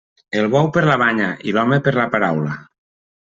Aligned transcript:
El 0.43 0.47
bou 0.53 0.69
per 0.77 0.81
la 0.87 0.95
banya 1.01 1.27
i 1.49 1.53
l'home 1.57 1.79
per 1.89 1.93
la 1.99 2.07
paraula. 2.17 2.57